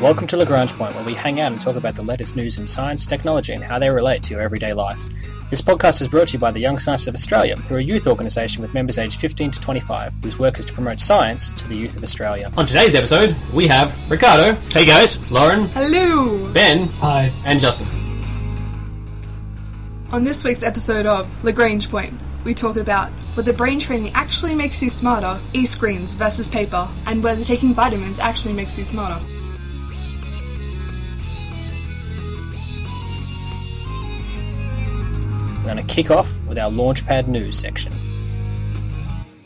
Welcome 0.00 0.26
to 0.28 0.38
Lagrange 0.38 0.72
Point, 0.72 0.94
where 0.94 1.04
we 1.04 1.12
hang 1.12 1.40
out 1.40 1.52
and 1.52 1.60
talk 1.60 1.76
about 1.76 1.94
the 1.94 2.02
latest 2.02 2.34
news 2.34 2.58
in 2.58 2.66
science, 2.66 3.06
technology, 3.06 3.52
and 3.52 3.62
how 3.62 3.78
they 3.78 3.90
relate 3.90 4.22
to 4.24 4.32
your 4.32 4.40
everyday 4.40 4.72
life. 4.72 5.06
This 5.50 5.60
podcast 5.60 6.00
is 6.00 6.08
brought 6.08 6.28
to 6.28 6.34
you 6.34 6.38
by 6.38 6.50
the 6.50 6.58
Young 6.60 6.78
Scientists 6.78 7.08
of 7.08 7.14
Australia, 7.14 7.56
who 7.56 7.74
are 7.74 7.78
a 7.78 7.82
youth 7.82 8.06
organisation 8.06 8.62
with 8.62 8.72
members 8.72 8.96
aged 8.96 9.20
15 9.20 9.50
to 9.50 9.60
25, 9.60 10.14
whose 10.22 10.38
work 10.38 10.58
is 10.58 10.64
to 10.64 10.72
promote 10.72 11.00
science 11.00 11.50
to 11.50 11.68
the 11.68 11.76
youth 11.76 11.98
of 11.98 12.02
Australia. 12.02 12.50
On 12.56 12.64
today's 12.64 12.94
episode, 12.94 13.36
we 13.52 13.66
have 13.68 13.94
Ricardo. 14.10 14.54
Hey 14.72 14.86
guys, 14.86 15.30
Lauren, 15.30 15.66
Hello! 15.66 16.50
Ben, 16.54 16.88
Hi. 17.00 17.30
and 17.44 17.60
Justin. 17.60 17.86
On 20.12 20.24
this 20.24 20.42
week's 20.44 20.62
episode 20.62 21.04
of 21.04 21.44
Lagrange 21.44 21.90
Point, 21.90 22.18
we 22.44 22.54
talk 22.54 22.76
about 22.76 23.10
whether 23.34 23.52
brain 23.52 23.78
training 23.78 24.12
actually 24.14 24.54
makes 24.54 24.82
you 24.82 24.88
smarter, 24.88 25.38
e-screens 25.52 26.14
versus 26.14 26.48
paper, 26.48 26.88
and 27.06 27.22
whether 27.22 27.44
taking 27.44 27.74
vitamins 27.74 28.18
actually 28.18 28.54
makes 28.54 28.78
you 28.78 28.84
smarter. 28.86 29.22
Going 35.70 35.86
to 35.86 35.94
kick 35.94 36.10
off 36.10 36.44
with 36.46 36.58
our 36.58 36.68
Launchpad 36.68 37.28
news 37.28 37.56
section. 37.56 37.92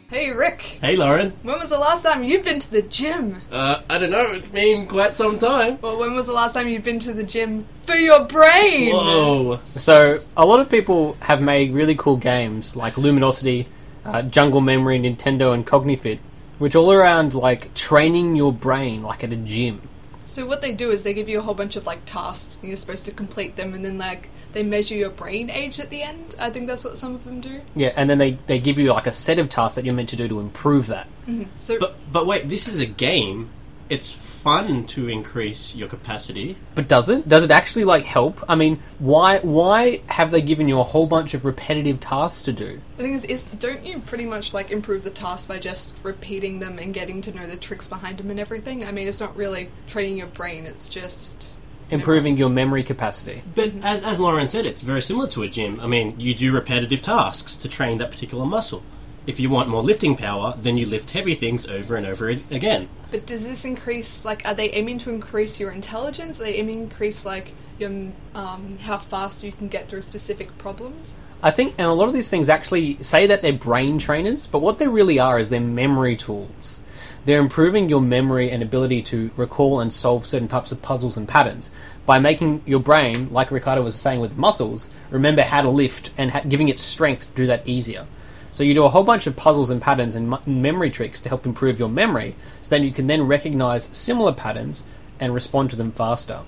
Hey 0.08 0.30
Rick, 0.32 0.62
Hey 0.80 0.96
Lauren. 0.96 1.32
when 1.42 1.58
was 1.58 1.68
the 1.68 1.76
last 1.78 2.02
time 2.02 2.24
you've 2.24 2.44
been 2.44 2.58
to 2.60 2.70
the 2.70 2.80
gym? 2.80 3.42
Uh, 3.52 3.82
I 3.90 3.98
don't 3.98 4.10
know, 4.10 4.28
it's 4.32 4.46
been 4.46 4.86
quite 4.86 5.12
some 5.12 5.36
time. 5.38 5.76
Well, 5.82 6.00
when 6.00 6.14
was 6.14 6.26
the 6.26 6.32
last 6.32 6.54
time 6.54 6.66
you've 6.68 6.82
been 6.82 6.98
to 7.00 7.12
the 7.12 7.24
gym 7.24 7.66
for 7.82 7.94
your 7.94 8.24
brain? 8.24 8.94
Whoa. 8.94 9.60
So, 9.66 10.16
a 10.34 10.46
lot 10.46 10.60
of 10.60 10.70
people 10.70 11.12
have 11.20 11.42
made 11.42 11.72
really 11.72 11.94
cool 11.94 12.16
games 12.16 12.74
like 12.74 12.94
Lumosity, 12.94 13.66
uh, 14.06 14.22
Jungle 14.22 14.62
Memory, 14.62 15.00
Nintendo, 15.00 15.52
and 15.52 15.66
Cognifit, 15.66 16.20
which 16.58 16.74
all 16.74 16.90
around 16.90 17.34
like 17.34 17.74
training 17.74 18.34
your 18.34 18.50
brain 18.50 19.02
like 19.02 19.24
at 19.24 19.30
a 19.30 19.36
gym. 19.36 19.82
So 20.24 20.46
what 20.46 20.62
they 20.62 20.72
do 20.72 20.90
is 20.90 21.04
they 21.04 21.12
give 21.12 21.28
you 21.28 21.40
a 21.40 21.42
whole 21.42 21.52
bunch 21.54 21.76
of 21.76 21.84
like 21.84 22.02
tasks 22.06 22.60
and 22.62 22.68
you're 22.70 22.78
supposed 22.78 23.04
to 23.04 23.12
complete 23.12 23.56
them 23.56 23.74
and 23.74 23.84
then 23.84 23.98
like 23.98 24.30
they 24.54 24.62
measure 24.62 24.94
your 24.94 25.10
brain 25.10 25.50
age 25.50 25.80
at 25.80 25.90
the 25.90 26.02
end. 26.02 26.34
I 26.40 26.48
think 26.48 26.68
that's 26.68 26.84
what 26.84 26.96
some 26.96 27.14
of 27.14 27.24
them 27.24 27.40
do. 27.40 27.60
Yeah, 27.74 27.92
and 27.96 28.08
then 28.08 28.18
they, 28.18 28.32
they 28.46 28.58
give 28.58 28.78
you 28.78 28.92
like 28.92 29.06
a 29.06 29.12
set 29.12 29.38
of 29.38 29.48
tasks 29.48 29.74
that 29.74 29.84
you're 29.84 29.94
meant 29.94 30.08
to 30.10 30.16
do 30.16 30.28
to 30.28 30.40
improve 30.40 30.86
that. 30.86 31.08
Mm-hmm. 31.26 31.44
So 31.58 31.78
But 31.78 31.96
but 32.10 32.26
wait, 32.26 32.48
this 32.48 32.68
is 32.68 32.80
a 32.80 32.86
game. 32.86 33.50
It's 33.90 34.12
fun 34.12 34.86
to 34.86 35.08
increase 35.08 35.74
your 35.74 35.88
capacity. 35.88 36.56
But 36.74 36.88
does 36.88 37.10
it? 37.10 37.28
Does 37.28 37.44
it 37.44 37.50
actually 37.50 37.84
like 37.84 38.04
help? 38.04 38.40
I 38.48 38.54
mean, 38.54 38.78
why 38.98 39.40
why 39.40 40.00
have 40.06 40.30
they 40.30 40.40
given 40.40 40.68
you 40.68 40.80
a 40.80 40.84
whole 40.84 41.06
bunch 41.06 41.34
of 41.34 41.44
repetitive 41.44 42.00
tasks 42.00 42.42
to 42.42 42.52
do? 42.52 42.80
The 42.96 43.02
thing 43.02 43.12
is, 43.12 43.24
is 43.24 43.44
don't 43.44 43.84
you 43.84 43.98
pretty 43.98 44.24
much 44.24 44.54
like 44.54 44.70
improve 44.70 45.02
the 45.02 45.10
task 45.10 45.48
by 45.48 45.58
just 45.58 46.02
repeating 46.04 46.60
them 46.60 46.78
and 46.78 46.94
getting 46.94 47.20
to 47.22 47.34
know 47.34 47.46
the 47.46 47.56
tricks 47.56 47.88
behind 47.88 48.18
them 48.18 48.30
and 48.30 48.38
everything? 48.38 48.84
I 48.84 48.92
mean, 48.92 49.08
it's 49.08 49.20
not 49.20 49.36
really 49.36 49.68
training 49.86 50.16
your 50.16 50.28
brain; 50.28 50.64
it's 50.64 50.88
just 50.88 51.53
Improving 51.90 52.36
your 52.36 52.48
memory 52.48 52.82
capacity. 52.82 53.42
But 53.54 53.72
as, 53.82 54.04
as 54.04 54.20
Lauren 54.20 54.48
said, 54.48 54.66
it's 54.66 54.82
very 54.82 55.02
similar 55.02 55.28
to 55.28 55.42
a 55.42 55.48
gym. 55.48 55.80
I 55.80 55.86
mean, 55.86 56.14
you 56.18 56.34
do 56.34 56.52
repetitive 56.52 57.02
tasks 57.02 57.56
to 57.58 57.68
train 57.68 57.98
that 57.98 58.10
particular 58.10 58.46
muscle. 58.46 58.82
If 59.26 59.40
you 59.40 59.48
want 59.48 59.68
more 59.68 59.82
lifting 59.82 60.16
power, 60.16 60.54
then 60.56 60.76
you 60.76 60.86
lift 60.86 61.10
heavy 61.10 61.34
things 61.34 61.66
over 61.66 61.96
and 61.96 62.04
over 62.04 62.28
again. 62.28 62.88
But 63.10 63.26
does 63.26 63.48
this 63.48 63.64
increase? 63.64 64.24
Like, 64.24 64.46
are 64.46 64.54
they 64.54 64.70
aiming 64.70 64.98
to 64.98 65.10
increase 65.10 65.58
your 65.58 65.70
intelligence? 65.70 66.40
Are 66.40 66.44
they 66.44 66.56
aiming 66.56 66.74
to 66.74 66.82
increase 66.82 67.24
like 67.24 67.52
your 67.78 67.90
um, 68.34 68.78
how 68.82 68.98
fast 68.98 69.42
you 69.42 69.52
can 69.52 69.68
get 69.68 69.88
through 69.88 70.02
specific 70.02 70.56
problems? 70.58 71.22
I 71.42 71.50
think, 71.50 71.74
and 71.78 71.86
a 71.86 71.92
lot 71.92 72.08
of 72.08 72.14
these 72.14 72.30
things 72.30 72.48
actually 72.48 73.02
say 73.02 73.26
that 73.26 73.42
they're 73.42 73.52
brain 73.52 73.98
trainers, 73.98 74.46
but 74.46 74.60
what 74.60 74.78
they 74.78 74.88
really 74.88 75.18
are 75.18 75.38
is 75.38 75.50
they're 75.50 75.60
memory 75.60 76.16
tools. 76.16 76.84
They're 77.24 77.40
improving 77.40 77.88
your 77.88 78.02
memory 78.02 78.50
and 78.50 78.62
ability 78.62 79.02
to 79.02 79.30
recall 79.36 79.80
and 79.80 79.92
solve 79.92 80.26
certain 80.26 80.48
types 80.48 80.72
of 80.72 80.82
puzzles 80.82 81.16
and 81.16 81.26
patterns 81.26 81.74
by 82.04 82.18
making 82.18 82.62
your 82.66 82.80
brain, 82.80 83.32
like 83.32 83.50
Ricardo 83.50 83.82
was 83.82 83.94
saying 83.94 84.20
with 84.20 84.36
muscles, 84.36 84.90
remember 85.10 85.42
how 85.42 85.62
to 85.62 85.70
lift 85.70 86.10
and 86.18 86.30
ha- 86.30 86.42
giving 86.46 86.68
it 86.68 86.78
strength 86.78 87.30
to 87.30 87.34
do 87.34 87.46
that 87.46 87.66
easier. 87.66 88.06
So 88.50 88.62
you 88.62 88.74
do 88.74 88.84
a 88.84 88.90
whole 88.90 89.04
bunch 89.04 89.26
of 89.26 89.36
puzzles 89.36 89.70
and 89.70 89.80
patterns 89.80 90.14
and 90.14 90.36
memory 90.46 90.90
tricks 90.90 91.20
to 91.22 91.28
help 91.30 91.46
improve 91.46 91.78
your 91.78 91.88
memory, 91.88 92.36
so 92.60 92.68
then 92.68 92.84
you 92.84 92.92
can 92.92 93.06
then 93.06 93.22
recognize 93.26 93.84
similar 93.84 94.32
patterns 94.32 94.86
and 95.18 95.32
respond 95.32 95.70
to 95.70 95.76
them 95.76 95.92
faster. 95.92 96.40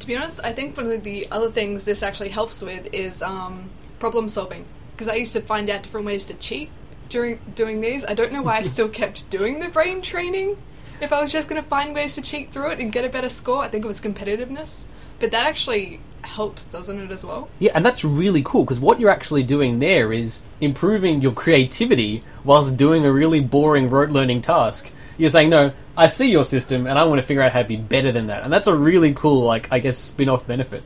To 0.00 0.06
be 0.06 0.16
honest, 0.16 0.44
I 0.44 0.52
think 0.52 0.76
one 0.76 0.92
of 0.92 1.02
the 1.02 1.26
other 1.30 1.50
things 1.50 1.86
this 1.86 2.02
actually 2.02 2.28
helps 2.28 2.62
with 2.62 2.92
is 2.92 3.22
um, 3.22 3.70
problem 3.98 4.28
solving. 4.28 4.66
Because 4.92 5.08
I 5.08 5.14
used 5.14 5.32
to 5.32 5.40
find 5.40 5.68
out 5.70 5.82
different 5.82 6.06
ways 6.06 6.26
to 6.26 6.34
cheat 6.34 6.70
during 7.08 7.38
doing 7.54 7.80
these. 7.80 8.04
I 8.04 8.14
don't 8.14 8.32
know 8.32 8.42
why 8.42 8.56
I 8.56 8.62
still 8.74 8.88
kept 8.88 9.30
doing 9.30 9.60
the 9.60 9.68
brain 9.68 10.02
training. 10.02 10.56
If 11.00 11.12
I 11.12 11.20
was 11.20 11.32
just 11.32 11.48
going 11.48 11.60
to 11.60 11.68
find 11.68 11.94
ways 11.94 12.14
to 12.14 12.22
cheat 12.22 12.50
through 12.50 12.70
it 12.70 12.78
and 12.78 12.92
get 12.92 13.04
a 13.04 13.08
better 13.08 13.28
score, 13.28 13.62
I 13.62 13.68
think 13.68 13.84
it 13.84 13.88
was 13.88 14.00
competitiveness. 14.00 14.86
But 15.18 15.30
that 15.32 15.46
actually 15.46 16.00
helps, 16.24 16.64
doesn't 16.64 17.00
it, 17.00 17.10
as 17.10 17.24
well? 17.24 17.48
Yeah, 17.58 17.72
and 17.74 17.84
that's 17.84 18.04
really 18.04 18.42
cool 18.44 18.64
because 18.64 18.80
what 18.80 19.00
you're 19.00 19.10
actually 19.10 19.42
doing 19.42 19.78
there 19.78 20.12
is 20.12 20.48
improving 20.60 21.20
your 21.20 21.32
creativity 21.32 22.22
whilst 22.44 22.76
doing 22.76 23.04
a 23.04 23.12
really 23.12 23.40
boring 23.40 23.90
rote 23.90 24.10
learning 24.10 24.42
task. 24.42 24.92
You're 25.16 25.30
saying, 25.30 25.50
no, 25.50 25.72
I 25.96 26.08
see 26.08 26.30
your 26.30 26.44
system 26.44 26.86
and 26.86 26.98
I 26.98 27.04
want 27.04 27.20
to 27.20 27.26
figure 27.26 27.42
out 27.42 27.52
how 27.52 27.62
to 27.62 27.68
be 27.68 27.76
better 27.76 28.10
than 28.10 28.26
that. 28.26 28.42
And 28.42 28.52
that's 28.52 28.66
a 28.66 28.76
really 28.76 29.14
cool, 29.14 29.44
like, 29.44 29.72
I 29.72 29.78
guess, 29.78 29.96
spin 29.96 30.28
off 30.28 30.46
benefit. 30.46 30.82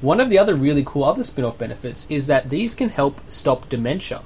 One 0.00 0.20
of 0.20 0.30
the 0.30 0.38
other 0.38 0.54
really 0.54 0.82
cool 0.84 1.04
other 1.04 1.22
spin 1.22 1.44
off 1.44 1.58
benefits 1.58 2.08
is 2.10 2.26
that 2.26 2.50
these 2.50 2.74
can 2.74 2.88
help 2.88 3.20
stop 3.28 3.68
dementia. 3.68 4.22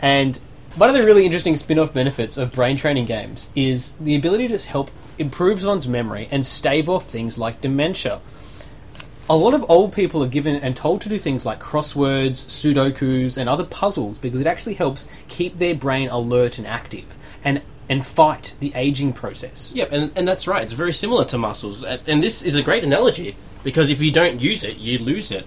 And 0.00 0.38
one 0.76 0.88
of 0.88 0.96
the 0.96 1.04
really 1.04 1.24
interesting 1.24 1.56
spin 1.56 1.78
off 1.78 1.94
benefits 1.94 2.36
of 2.36 2.52
brain 2.52 2.76
training 2.76 3.04
games 3.04 3.52
is 3.54 3.96
the 3.98 4.16
ability 4.16 4.48
to 4.48 4.58
help 4.68 4.90
improve 5.18 5.64
one's 5.64 5.86
memory 5.86 6.28
and 6.30 6.44
stave 6.44 6.88
off 6.88 7.06
things 7.06 7.38
like 7.38 7.60
dementia 7.60 8.20
a 9.28 9.36
lot 9.36 9.54
of 9.54 9.64
old 9.70 9.92
people 9.92 10.22
are 10.22 10.28
given 10.28 10.56
and 10.56 10.76
told 10.76 11.00
to 11.00 11.08
do 11.08 11.18
things 11.18 11.46
like 11.46 11.58
crosswords, 11.58 12.44
sudokus, 12.46 13.38
and 13.38 13.48
other 13.48 13.64
puzzles 13.64 14.18
because 14.18 14.40
it 14.40 14.46
actually 14.46 14.74
helps 14.74 15.08
keep 15.28 15.56
their 15.56 15.74
brain 15.74 16.08
alert 16.08 16.58
and 16.58 16.66
active 16.66 17.38
and 17.42 17.62
and 17.88 18.04
fight 18.04 18.54
the 18.60 18.72
aging 18.74 19.12
process. 19.12 19.72
Yep, 19.74 19.88
and, 19.92 20.12
and 20.16 20.28
that's 20.28 20.48
right. 20.48 20.62
It's 20.62 20.72
very 20.72 20.92
similar 20.92 21.24
to 21.26 21.36
muscles. 21.38 21.84
And 21.84 22.22
this 22.22 22.42
is 22.42 22.56
a 22.56 22.62
great 22.62 22.82
analogy 22.82 23.36
because 23.62 23.90
if 23.90 24.00
you 24.00 24.10
don't 24.10 24.40
use 24.40 24.64
it, 24.64 24.78
you 24.78 24.98
lose 24.98 25.30
it. 25.30 25.46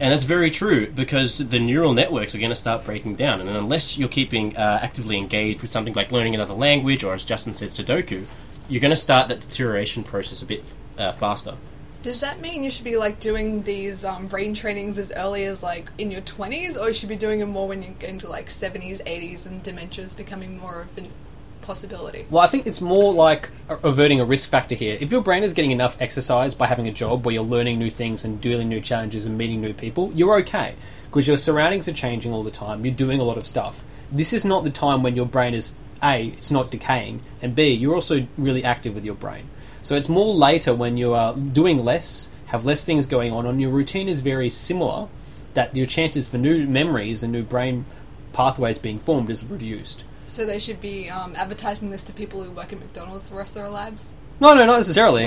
And 0.00 0.10
that's 0.10 0.22
very 0.22 0.50
true 0.50 0.86
because 0.86 1.46
the 1.50 1.58
neural 1.58 1.92
networks 1.92 2.34
are 2.34 2.38
going 2.38 2.50
to 2.50 2.56
start 2.56 2.84
breaking 2.84 3.16
down. 3.16 3.40
And 3.40 3.50
unless 3.50 3.98
you're 3.98 4.08
keeping 4.08 4.56
uh, 4.56 4.78
actively 4.80 5.18
engaged 5.18 5.60
with 5.60 5.70
something 5.70 5.92
like 5.92 6.10
learning 6.10 6.34
another 6.34 6.54
language 6.54 7.04
or, 7.04 7.12
as 7.12 7.22
Justin 7.22 7.52
said, 7.52 7.68
Sudoku, 7.68 8.24
you're 8.70 8.80
going 8.80 8.92
to 8.92 8.96
start 8.96 9.28
that 9.28 9.40
deterioration 9.40 10.02
process 10.02 10.40
a 10.40 10.46
bit 10.46 10.74
uh, 10.96 11.12
faster. 11.12 11.54
Does 12.02 12.22
that 12.22 12.40
mean 12.40 12.64
you 12.64 12.70
should 12.70 12.84
be 12.84 12.96
like 12.96 13.20
doing 13.20 13.62
these 13.62 14.06
um, 14.06 14.26
brain 14.26 14.54
trainings 14.54 14.98
as 14.98 15.12
early 15.14 15.44
as 15.44 15.62
like 15.62 15.90
in 15.98 16.10
your 16.10 16.22
20s, 16.22 16.80
or 16.80 16.88
you 16.88 16.94
should 16.94 17.10
be 17.10 17.16
doing 17.16 17.40
them 17.40 17.50
more 17.50 17.68
when 17.68 17.82
you 17.82 17.94
get 17.98 18.08
into 18.08 18.26
like 18.26 18.46
70s, 18.46 19.04
80s, 19.04 19.46
and 19.46 19.62
dementia 19.62 20.02
is 20.04 20.14
becoming 20.14 20.58
more 20.58 20.80
of 20.80 20.96
a 20.96 21.02
possibility? 21.62 22.26
Well, 22.30 22.42
I 22.42 22.46
think 22.46 22.66
it's 22.66 22.80
more 22.80 23.12
like 23.12 23.50
averting 23.68 24.20
a 24.20 24.24
risk 24.24 24.50
factor 24.50 24.74
here. 24.74 24.96
If 25.00 25.12
your 25.12 25.22
brain 25.22 25.42
is 25.42 25.54
getting 25.54 25.70
enough 25.70 26.00
exercise 26.00 26.54
by 26.54 26.66
having 26.66 26.88
a 26.88 26.92
job 26.92 27.24
where 27.24 27.34
you're 27.34 27.44
learning 27.44 27.78
new 27.78 27.90
things 27.90 28.24
and 28.24 28.40
dealing 28.40 28.68
new 28.68 28.80
challenges 28.80 29.26
and 29.26 29.36
meeting 29.38 29.60
new 29.60 29.74
people, 29.74 30.12
you're 30.14 30.36
okay 30.40 30.74
because 31.06 31.26
your 31.26 31.38
surroundings 31.38 31.88
are 31.88 31.92
changing 31.92 32.32
all 32.32 32.42
the 32.42 32.50
time. 32.50 32.84
You're 32.84 32.94
doing 32.94 33.20
a 33.20 33.24
lot 33.24 33.36
of 33.36 33.46
stuff. 33.46 33.82
This 34.12 34.32
is 34.32 34.44
not 34.44 34.64
the 34.64 34.70
time 34.70 35.02
when 35.02 35.16
your 35.16 35.26
brain 35.26 35.54
is 35.54 35.78
a, 36.02 36.28
it's 36.28 36.50
not 36.50 36.70
decaying, 36.70 37.20
and 37.42 37.54
b, 37.54 37.70
you're 37.70 37.94
also 37.94 38.26
really 38.38 38.64
active 38.64 38.94
with 38.94 39.04
your 39.04 39.14
brain. 39.14 39.50
So 39.82 39.96
it's 39.96 40.08
more 40.08 40.32
later 40.34 40.74
when 40.74 40.96
you 40.96 41.14
are 41.14 41.34
doing 41.34 41.84
less, 41.84 42.32
have 42.46 42.64
less 42.64 42.84
things 42.84 43.06
going 43.06 43.32
on, 43.32 43.46
and 43.46 43.60
your 43.60 43.70
routine 43.70 44.08
is 44.08 44.20
very 44.20 44.50
similar. 44.50 45.08
That 45.54 45.76
your 45.76 45.86
chances 45.86 46.28
for 46.28 46.38
new 46.38 46.66
memories 46.66 47.24
and 47.24 47.32
new 47.32 47.42
brain 47.42 47.84
pathways 48.32 48.78
being 48.78 49.00
formed 49.00 49.30
is 49.30 49.44
reduced. 49.44 50.04
So 50.30 50.46
they 50.46 50.60
should 50.60 50.80
be 50.80 51.10
um, 51.10 51.34
advertising 51.34 51.90
this 51.90 52.04
to 52.04 52.12
people 52.12 52.40
who 52.40 52.52
work 52.52 52.72
at 52.72 52.78
McDonald's 52.78 53.26
for 53.26 53.34
the 53.34 53.38
rest 53.38 53.56
of 53.56 53.64
their 53.64 53.70
lives. 53.70 54.12
No, 54.38 54.54
no, 54.54 54.64
not 54.64 54.76
necessarily. 54.76 55.26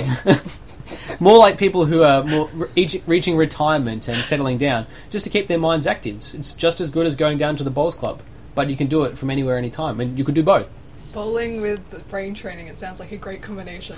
more 1.20 1.38
like 1.38 1.58
people 1.58 1.84
who 1.84 2.02
are 2.02 2.24
more 2.24 2.48
reach, 2.74 2.96
reaching 3.06 3.36
retirement 3.36 4.08
and 4.08 4.16
settling 4.24 4.56
down, 4.56 4.86
just 5.10 5.26
to 5.26 5.30
keep 5.30 5.46
their 5.46 5.58
minds 5.58 5.86
active. 5.86 6.16
It's 6.16 6.54
just 6.54 6.80
as 6.80 6.88
good 6.88 7.06
as 7.06 7.16
going 7.16 7.36
down 7.36 7.54
to 7.56 7.64
the 7.64 7.70
bowls 7.70 7.94
club, 7.94 8.22
but 8.54 8.70
you 8.70 8.76
can 8.76 8.86
do 8.86 9.04
it 9.04 9.18
from 9.18 9.28
anywhere, 9.28 9.58
anytime, 9.58 10.00
and 10.00 10.18
you 10.18 10.24
could 10.24 10.34
do 10.34 10.42
both. 10.42 10.72
Bowling 11.12 11.60
with 11.60 12.08
brain 12.08 12.32
training, 12.32 12.68
it 12.68 12.78
sounds 12.78 12.98
like 12.98 13.12
a 13.12 13.18
great 13.18 13.42
combination. 13.42 13.96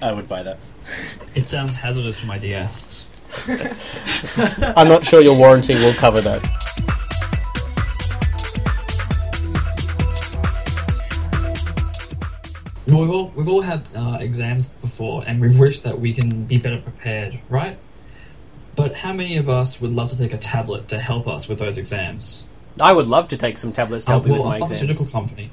I 0.00 0.14
would 0.14 0.26
buy 0.26 0.42
that. 0.42 0.56
It 1.34 1.48
sounds 1.48 1.76
hazardous 1.76 2.18
for 2.18 2.26
my 2.26 2.38
DS. 2.38 3.06
I'm 4.74 4.88
not 4.88 5.04
sure 5.04 5.20
your 5.20 5.36
warranty 5.36 5.74
will 5.74 5.92
cover 5.92 6.22
that. 6.22 6.42
Well, 13.00 13.08
we've 13.08 13.16
all 13.16 13.32
we've 13.34 13.48
all 13.48 13.62
had 13.62 13.88
uh, 13.96 14.18
exams 14.20 14.68
before, 14.68 15.24
and 15.26 15.40
we've 15.40 15.58
wished 15.58 15.84
that 15.84 15.98
we 15.98 16.12
can 16.12 16.44
be 16.44 16.58
better 16.58 16.78
prepared, 16.82 17.40
right? 17.48 17.78
But 18.76 18.94
how 18.94 19.14
many 19.14 19.38
of 19.38 19.48
us 19.48 19.80
would 19.80 19.92
love 19.92 20.10
to 20.10 20.18
take 20.18 20.34
a 20.34 20.38
tablet 20.38 20.88
to 20.88 20.98
help 20.98 21.26
us 21.26 21.48
with 21.48 21.58
those 21.60 21.78
exams? 21.78 22.44
I 22.78 22.92
would 22.92 23.06
love 23.06 23.28
to 23.28 23.38
take 23.38 23.56
some 23.56 23.72
tablets 23.72 24.04
to 24.04 24.10
Uh, 24.10 24.12
help 24.14 24.24
me 24.26 24.32
well, 24.32 24.40
with 24.42 24.48
my 24.50 24.56
a 24.56 24.58
pharmaceutical 24.60 25.06
exams. 25.06 25.12
company. 25.12 25.50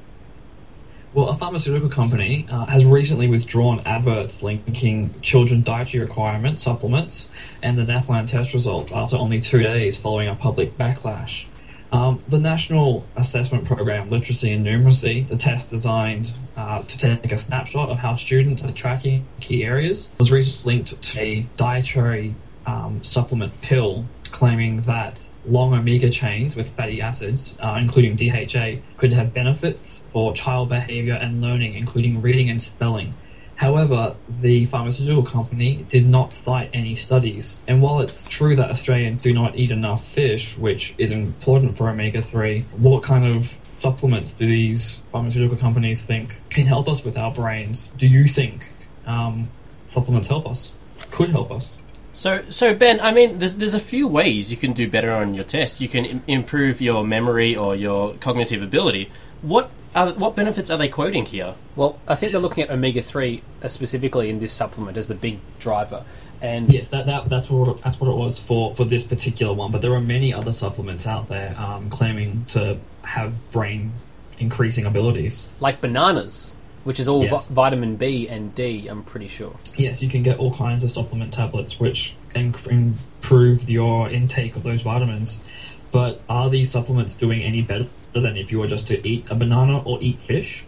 Well, 1.13 1.29
a 1.29 1.35
pharmaceutical 1.35 1.87
company 1.87 2.45
uh, 2.51 2.65
has 2.65 2.85
recently 2.85 3.29
withdrawn 3.29 3.79
adverts 3.85 4.43
linking 4.43 5.09
children 5.21 5.63
dietary 5.63 6.03
requirements, 6.03 6.61
supplements, 6.61 7.29
and 7.63 7.77
the 7.77 7.85
NAPLAN 7.85 8.27
test 8.27 8.53
results 8.53 8.91
after 8.91 9.15
only 9.15 9.39
two 9.39 9.63
days 9.63 9.97
following 9.97 10.27
a 10.27 10.35
public 10.35 10.77
backlash. 10.77 11.45
Um, 11.91 12.21
the 12.27 12.39
National 12.39 13.05
Assessment 13.15 13.65
Program, 13.65 14.09
Literacy 14.09 14.51
and 14.51 14.65
Numeracy, 14.65 15.27
the 15.27 15.37
test 15.37 15.69
designed 15.69 16.33
uh, 16.57 16.83
to 16.83 16.97
take 16.97 17.31
a 17.31 17.37
snapshot 17.37 17.89
of 17.89 17.97
how 17.97 18.15
students 18.15 18.63
are 18.63 18.71
tracking 18.71 19.25
key 19.39 19.63
areas, 19.63 20.13
was 20.19 20.31
recently 20.31 20.75
linked 20.75 21.01
to 21.01 21.21
a 21.21 21.41
dietary 21.55 22.33
um, 22.65 23.03
supplement 23.03 23.61
pill 23.61 24.05
claiming 24.31 24.81
that 24.81 25.25
long 25.45 25.73
omega 25.73 26.09
chains 26.09 26.55
with 26.55 26.69
fatty 26.71 27.01
acids, 27.01 27.57
uh, 27.61 27.77
including 27.81 28.15
DHA, 28.15 28.81
could 28.97 29.13
have 29.13 29.33
benefits 29.33 30.01
for 30.11 30.33
child 30.33 30.69
behavior 30.69 31.13
and 31.13 31.41
learning, 31.41 31.75
including 31.75 32.21
reading 32.21 32.49
and 32.49 32.61
spelling. 32.61 33.13
However, 33.57 34.15
the 34.39 34.65
pharmaceutical 34.65 35.23
company 35.23 35.83
did 35.89 36.05
not 36.05 36.31
cite 36.31 36.69
any 36.73 36.93
studies. 36.93 37.59
And 37.67 37.81
while 37.81 38.01
it's 38.01 38.23
true 38.23 38.55
that 38.55 38.69
Australians 38.69 39.23
do 39.23 39.33
not 39.33 39.55
eat 39.55 39.71
enough 39.71 40.07
fish, 40.07 40.55
which 40.55 40.93
is 40.99 41.11
important 41.11 41.75
for 41.75 41.89
omega 41.89 42.21
3, 42.21 42.61
what 42.77 43.01
kind 43.01 43.25
of 43.25 43.57
supplements 43.73 44.33
do 44.33 44.45
these 44.45 45.01
pharmaceutical 45.11 45.57
companies 45.57 46.05
think 46.05 46.39
can 46.51 46.67
help 46.67 46.87
us 46.87 47.03
with 47.03 47.17
our 47.17 47.33
brains? 47.33 47.89
Do 47.97 48.07
you 48.07 48.25
think 48.25 48.71
um, 49.07 49.49
supplements 49.87 50.27
help 50.27 50.47
us? 50.47 50.71
Could 51.09 51.29
help 51.29 51.49
us? 51.51 51.75
So, 52.13 52.43
so 52.49 52.75
Ben, 52.75 52.99
I 52.99 53.11
mean, 53.11 53.39
there's 53.39 53.57
there's 53.57 53.75
a 53.75 53.79
few 53.79 54.07
ways 54.07 54.49
you 54.49 54.57
can 54.57 54.73
do 54.73 54.89
better 54.89 55.11
on 55.11 55.35
your 55.35 55.43
test. 55.43 55.81
You 55.81 55.87
can 55.87 56.05
Im- 56.05 56.23
improve 56.27 56.81
your 56.81 57.05
memory 57.05 57.55
or 57.55 57.75
your 57.75 58.15
cognitive 58.15 58.63
ability. 58.63 59.11
What 59.41 59.69
are, 59.95 60.13
what 60.13 60.35
benefits 60.35 60.69
are 60.69 60.77
they 60.77 60.87
quoting 60.89 61.25
here? 61.25 61.55
Well, 61.75 61.99
I 62.07 62.15
think 62.15 62.31
they're 62.31 62.41
looking 62.41 62.63
at 62.63 62.69
omega 62.69 63.01
three 63.01 63.43
uh, 63.63 63.67
specifically 63.67 64.29
in 64.29 64.39
this 64.39 64.53
supplement 64.53 64.97
as 64.97 65.07
the 65.07 65.15
big 65.15 65.39
driver, 65.59 66.05
and 66.41 66.71
Yes, 66.71 66.89
that, 66.91 67.05
that 67.07 67.29
that's 67.29 67.49
what 67.49 67.77
it, 67.77 67.83
that's 67.83 67.99
what 67.99 68.09
it 68.09 68.15
was 68.15 68.39
for 68.39 68.73
for 68.75 68.85
this 68.85 69.03
particular 69.05 69.53
one. 69.53 69.71
But 69.71 69.81
there 69.81 69.93
are 69.93 70.01
many 70.01 70.33
other 70.33 70.51
supplements 70.51 71.07
out 71.07 71.29
there 71.29 71.55
um, 71.57 71.89
claiming 71.89 72.45
to 72.49 72.77
have 73.03 73.33
brain 73.51 73.91
increasing 74.39 74.85
abilities. 74.85 75.49
like 75.59 75.81
bananas, 75.81 76.55
which 76.83 76.99
is 76.99 77.07
all 77.07 77.23
vi- 77.23 77.53
vitamin 77.53 77.95
B 77.95 78.27
and 78.29 78.53
D. 78.53 78.87
I'm 78.87 79.03
pretty 79.03 79.27
sure. 79.27 79.55
Yes, 79.77 80.03
you 80.03 80.09
can 80.09 80.23
get 80.23 80.37
all 80.39 80.53
kinds 80.55 80.83
of 80.83 80.91
supplement 80.91 81.33
tablets 81.33 81.79
which 81.79 82.15
can 82.33 82.53
improve 82.69 83.69
your 83.69 84.09
intake 84.09 84.55
of 84.55 84.63
those 84.63 84.81
vitamins. 84.83 85.43
But 85.91 86.21
are 86.29 86.49
these 86.49 86.69
supplements 86.69 87.15
doing 87.15 87.41
any 87.41 87.61
better 87.61 87.87
than 88.19 88.37
if 88.37 88.51
you 88.51 88.59
were 88.59 88.67
just 88.67 88.87
to 88.87 89.07
eat 89.07 89.29
a 89.29 89.35
banana 89.35 89.81
or 89.83 89.97
eat 90.01 90.19
fish? 90.19 90.65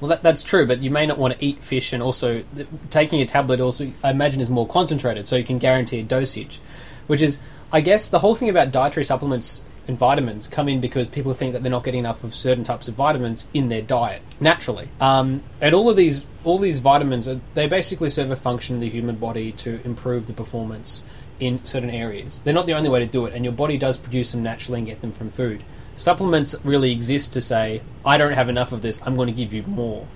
Well, 0.00 0.08
that, 0.08 0.22
that's 0.22 0.42
true, 0.42 0.66
but 0.66 0.82
you 0.82 0.90
may 0.90 1.06
not 1.06 1.16
want 1.16 1.38
to 1.38 1.44
eat 1.44 1.62
fish, 1.62 1.92
and 1.92 2.02
also 2.02 2.42
th- 2.56 2.66
taking 2.90 3.20
a 3.20 3.26
tablet 3.26 3.60
also, 3.60 3.90
I 4.02 4.10
imagine, 4.10 4.40
is 4.40 4.50
more 4.50 4.66
concentrated, 4.66 5.28
so 5.28 5.36
you 5.36 5.44
can 5.44 5.58
guarantee 5.58 6.00
a 6.00 6.02
dosage. 6.02 6.58
Which 7.06 7.22
is, 7.22 7.40
I 7.72 7.82
guess, 7.82 8.10
the 8.10 8.18
whole 8.18 8.34
thing 8.34 8.48
about 8.48 8.72
dietary 8.72 9.04
supplements 9.04 9.64
and 9.88 9.98
vitamins 9.98 10.48
come 10.48 10.68
in 10.68 10.80
because 10.80 11.08
people 11.08 11.32
think 11.34 11.52
that 11.52 11.62
they're 11.62 11.70
not 11.70 11.84
getting 11.84 12.00
enough 12.00 12.24
of 12.24 12.34
certain 12.34 12.64
types 12.64 12.88
of 12.88 12.94
vitamins 12.94 13.50
in 13.52 13.68
their 13.68 13.82
diet 13.82 14.22
naturally. 14.40 14.88
Um, 15.00 15.42
and 15.60 15.74
all 15.74 15.90
of 15.90 15.96
these, 15.96 16.26
all 16.44 16.58
these 16.58 16.78
vitamins, 16.78 17.28
are, 17.28 17.40
they 17.54 17.68
basically 17.68 18.10
serve 18.10 18.30
a 18.30 18.36
function 18.36 18.76
in 18.76 18.80
the 18.80 18.88
human 18.88 19.16
body 19.16 19.52
to 19.52 19.80
improve 19.84 20.26
the 20.26 20.32
performance 20.32 21.06
in 21.40 21.62
certain 21.64 21.90
areas. 21.90 22.40
They're 22.42 22.54
not 22.54 22.66
the 22.66 22.74
only 22.74 22.88
way 22.88 23.04
to 23.04 23.10
do 23.10 23.26
it, 23.26 23.34
and 23.34 23.44
your 23.44 23.54
body 23.54 23.76
does 23.76 23.98
produce 23.98 24.32
them 24.32 24.42
naturally 24.42 24.78
and 24.78 24.86
get 24.86 25.00
them 25.00 25.12
from 25.12 25.30
food. 25.30 25.62
Supplements 26.02 26.56
really 26.64 26.90
exist 26.90 27.32
to 27.34 27.40
say, 27.40 27.80
I 28.04 28.16
don't 28.16 28.32
have 28.32 28.48
enough 28.48 28.72
of 28.72 28.82
this, 28.82 29.06
I'm 29.06 29.14
going 29.14 29.28
to 29.28 29.32
give 29.32 29.52
you 29.54 29.62
more. 29.62 30.08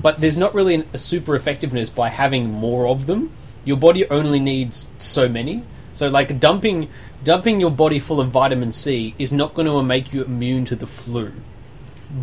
But 0.00 0.18
there's 0.18 0.38
not 0.38 0.54
really 0.54 0.76
an- 0.76 0.86
a 0.92 0.98
super 0.98 1.34
effectiveness 1.34 1.90
by 1.90 2.08
having 2.08 2.48
more 2.52 2.86
of 2.86 3.06
them. 3.06 3.32
Your 3.64 3.76
body 3.76 4.08
only 4.08 4.38
needs 4.38 4.94
so 4.98 5.28
many. 5.28 5.64
So, 5.92 6.08
like 6.08 6.38
dumping 6.38 6.88
dumping 7.24 7.60
your 7.60 7.72
body 7.72 7.98
full 7.98 8.20
of 8.20 8.28
vitamin 8.28 8.70
C 8.70 9.14
is 9.18 9.32
not 9.32 9.54
going 9.54 9.66
to 9.66 9.82
make 9.82 10.12
you 10.14 10.24
immune 10.24 10.64
to 10.66 10.76
the 10.76 10.86
flu, 10.86 11.32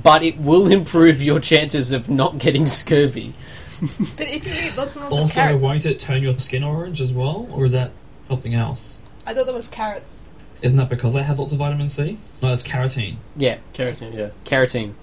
but 0.01 0.23
it 0.23 0.37
will 0.37 0.71
improve 0.79 1.21
your 1.21 1.41
chances 1.41 1.91
of 1.91 2.09
not 2.09 2.37
getting 2.37 2.65
scurvy. 2.65 3.33
But 4.17 4.27
if 4.27 4.47
you 4.47 4.53
eat 4.53 4.77
lots 4.77 4.95
and 4.95 5.03
lots 5.05 5.17
of 5.17 5.19
Also, 5.23 5.33
carrots, 5.33 5.61
won't 5.61 5.85
it 5.85 5.99
turn 5.99 6.23
your 6.23 6.37
skin 6.39 6.63
orange 6.63 7.01
as 7.01 7.11
well, 7.11 7.47
or 7.51 7.65
is 7.65 7.73
that 7.73 7.91
something 8.29 8.53
else? 8.53 8.93
I 9.27 9.33
thought 9.33 9.47
that 9.47 9.53
was 9.53 9.67
carrots. 9.67 10.28
Isn't 10.61 10.77
that 10.77 10.89
because 10.89 11.15
I 11.15 11.21
have 11.21 11.39
lots 11.39 11.51
of 11.53 11.57
vitamin 11.59 11.89
C? 11.89 12.17
No, 12.41 12.51
it's 12.53 12.63
carotene. 12.63 13.15
Yeah, 13.37 13.57
Keratin, 13.73 14.13
yeah. 14.13 14.29
carotene. 14.45 14.93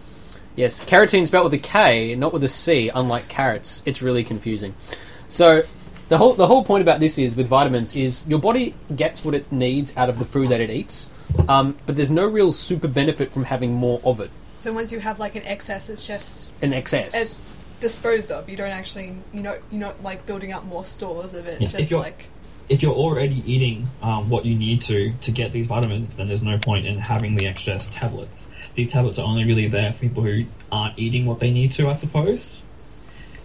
Yes, 0.54 0.84
carotene 0.84 1.26
spelled 1.26 1.44
with 1.50 1.54
a 1.54 1.62
K, 1.62 2.14
not 2.14 2.32
with 2.32 2.44
a 2.44 2.48
C. 2.48 2.90
Unlike 2.94 3.28
carrots, 3.28 3.82
it's 3.86 4.02
really 4.02 4.24
confusing. 4.24 4.74
So 5.28 5.62
the 6.08 6.18
whole 6.18 6.34
the 6.34 6.46
whole 6.46 6.64
point 6.64 6.82
about 6.82 7.00
this 7.00 7.18
is 7.18 7.36
with 7.36 7.46
vitamins 7.48 7.96
is 7.96 8.28
your 8.28 8.38
body 8.38 8.74
gets 8.94 9.24
what 9.24 9.34
it 9.34 9.50
needs 9.50 9.96
out 9.96 10.08
of 10.08 10.18
the 10.18 10.24
food 10.24 10.48
that 10.48 10.60
it 10.60 10.70
eats, 10.70 11.12
um, 11.48 11.76
but 11.86 11.96
there's 11.96 12.10
no 12.10 12.26
real 12.26 12.52
super 12.52 12.88
benefit 12.88 13.30
from 13.30 13.44
having 13.44 13.74
more 13.74 14.00
of 14.04 14.20
it. 14.20 14.30
So 14.54 14.72
once 14.72 14.92
you 14.92 15.00
have 15.00 15.18
like 15.18 15.36
an 15.36 15.42
excess, 15.44 15.90
it's 15.90 16.06
just 16.06 16.48
An 16.62 16.72
excess. 16.72 17.14
it's 17.14 17.78
disposed 17.80 18.32
of. 18.32 18.48
You 18.48 18.56
don't 18.56 18.70
actually, 18.70 19.14
you 19.34 19.42
know, 19.42 19.58
you're 19.70 19.80
not 19.80 20.02
like 20.02 20.24
building 20.26 20.52
up 20.52 20.64
more 20.64 20.84
stores 20.84 21.34
of 21.34 21.46
it. 21.46 21.60
Yeah, 21.60 21.64
It's 21.66 21.74
just 21.74 21.92
like 21.92 22.26
If 22.68 22.82
you're 22.82 22.94
already 22.94 23.52
eating 23.52 23.86
um, 24.02 24.28
what 24.28 24.44
you 24.44 24.56
need 24.56 24.82
to 24.82 25.12
to 25.22 25.30
get 25.32 25.52
these 25.52 25.66
vitamins, 25.66 26.16
then 26.16 26.26
there's 26.26 26.42
no 26.42 26.58
point 26.58 26.86
in 26.86 26.98
having 26.98 27.34
the 27.36 27.46
excess 27.46 27.88
tablets. 27.88 28.44
These 28.74 28.92
tablets 28.92 29.18
are 29.18 29.26
only 29.26 29.44
really 29.44 29.68
there 29.68 29.92
for 29.92 30.00
people 30.00 30.22
who 30.22 30.44
aren't 30.70 30.98
eating 30.98 31.26
what 31.26 31.40
they 31.40 31.52
need 31.52 31.72
to, 31.72 31.88
I 31.88 31.94
suppose. 31.94 32.60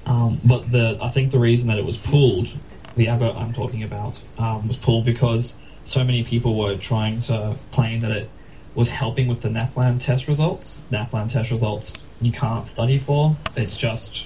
Um, 0.05 0.39
but 0.45 0.71
the 0.71 0.97
I 1.01 1.09
think 1.09 1.31
the 1.31 1.39
reason 1.39 1.69
that 1.69 1.77
it 1.77 1.85
was 1.85 1.97
pulled, 1.97 2.47
the 2.95 3.09
advert 3.09 3.35
I'm 3.35 3.53
talking 3.53 3.83
about, 3.83 4.19
um, 4.37 4.67
was 4.67 4.77
pulled 4.77 5.05
because 5.05 5.55
so 5.83 6.03
many 6.03 6.23
people 6.23 6.57
were 6.57 6.77
trying 6.77 7.21
to 7.21 7.55
claim 7.71 8.01
that 8.01 8.11
it 8.11 8.29
was 8.75 8.89
helping 8.89 9.27
with 9.27 9.41
the 9.41 9.49
NAPLAN 9.49 9.99
test 10.03 10.27
results. 10.27 10.83
NAPLAN 10.91 11.31
test 11.31 11.51
results 11.51 12.03
you 12.21 12.31
can't 12.31 12.67
study 12.67 12.97
for. 12.97 13.35
It's 13.55 13.77
just 13.77 14.25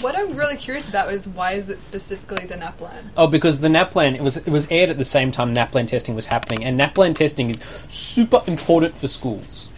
what 0.00 0.16
I'm 0.16 0.36
really 0.36 0.56
curious 0.56 0.88
about 0.88 1.12
is 1.12 1.28
why 1.28 1.52
is 1.52 1.68
it 1.70 1.82
specifically 1.82 2.46
the 2.46 2.56
NAPLAN? 2.56 3.10
Oh, 3.16 3.26
because 3.26 3.60
the 3.60 3.68
NAPLAN 3.68 4.14
it 4.14 4.22
was 4.22 4.36
it 4.36 4.50
was 4.50 4.70
aired 4.70 4.90
at 4.90 4.98
the 4.98 5.04
same 5.04 5.32
time 5.32 5.54
NAPLAN 5.54 5.86
testing 5.86 6.14
was 6.14 6.28
happening, 6.28 6.64
and 6.64 6.78
NAPLAN 6.78 7.14
testing 7.14 7.50
is 7.50 7.60
super 7.88 8.40
important 8.46 8.96
for 8.96 9.06
schools 9.06 9.72